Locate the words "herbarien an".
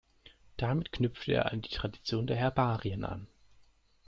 2.35-3.27